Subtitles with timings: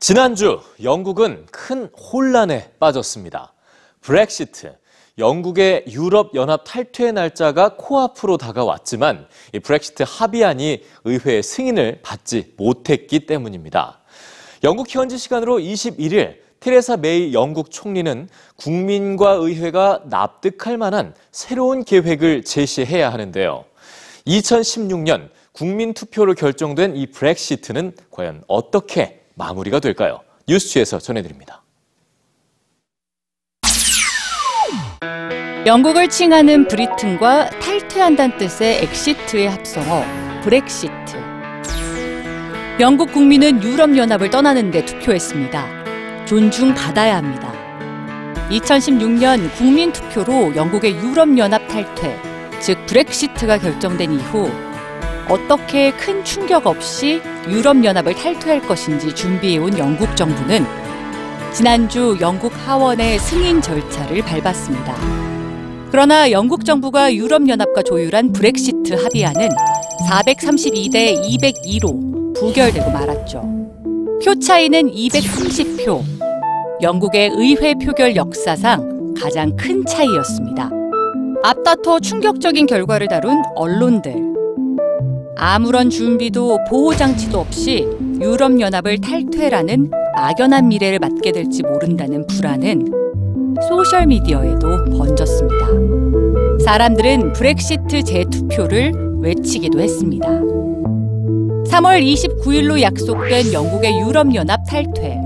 [0.00, 3.52] 지난주 영국은 큰 혼란에 빠졌습니다.
[4.00, 4.74] 브렉시트,
[5.18, 14.00] 영국의 유럽 연합 탈퇴 날짜가 코앞으로 다가왔지만 이 브렉시트 합의안이 의회의 승인을 받지 못했기 때문입니다.
[14.64, 18.26] 영국 현지 시간으로 21일 테레사 메이 영국 총리는
[18.56, 23.66] 국민과 의회가 납득할 만한 새로운 계획을 제시해야 하는데요.
[24.26, 30.20] 2016년 국민 투표로 결정된 이 브렉시트는 과연 어떻게 마무리가 될까요?
[30.46, 31.62] 뉴스G에서 전해드립니다.
[35.66, 40.04] 영국을 칭하는 Britain과 탈퇴한다는 뜻의 exit의 합성어
[40.42, 40.90] 브렉시트.
[42.80, 46.26] 영국 국민은 유럽연합을 떠나는 데 투표했습니다.
[46.26, 47.52] 존중받아야 합니다.
[48.50, 52.18] 2016년 국민 투표로 영국의 유럽연합 탈퇴,
[52.60, 54.69] 즉 브렉시트가 결정된 이후
[55.28, 60.64] 어떻게 큰 충격 없이 유럽연합을 탈퇴할 것인지 준비해온 영국 정부는
[61.52, 64.94] 지난주 영국 하원의 승인 절차를 밟았습니다.
[65.90, 69.48] 그러나 영국 정부가 유럽연합과 조율한 브렉시트 합의안은
[70.08, 73.42] 432대 202로 부결되고 말았죠.
[74.24, 76.02] 표 차이는 230표.
[76.82, 80.70] 영국의 의회 표결 역사상 가장 큰 차이였습니다.
[81.42, 84.14] 앞다퉈 충격적인 결과를 다룬 언론들.
[85.42, 87.88] 아무런 준비도 보호 장치도 없이
[88.20, 92.84] 유럽 연합을 탈퇴라는 막연한 미래를 맞게 될지 모른다는 불안은
[93.66, 95.66] 소셜 미디어에도 번졌습니다.
[96.62, 100.28] 사람들은 브렉시트 재투표를 외치기도 했습니다.
[100.28, 105.18] 3월 29일로 약속된 영국의 유럽 연합 탈퇴.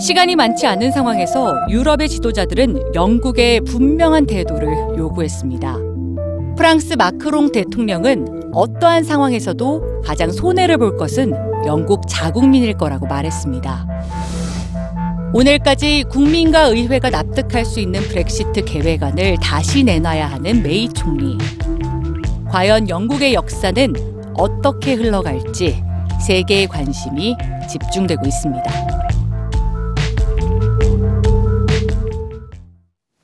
[0.00, 5.95] 시간이 많지 않은 상황에서 유럽의 지도자들은 영국의 분명한 태도를 요구했습니다.
[6.56, 11.34] 프랑스 마크롱 대통령은 어떠한 상황에서도 가장 손해를 볼 것은
[11.66, 13.86] 영국 자국민일 거라고 말했습니다.
[15.34, 21.36] 오늘까지 국민과 의회가 납득할 수 있는 브렉시트 계획안을 다시 내놔야 하는 메이 총리.
[22.48, 23.92] 과연 영국의 역사는
[24.34, 25.82] 어떻게 흘러갈지
[26.26, 27.36] 세계의 관심이
[27.68, 29.05] 집중되고 있습니다.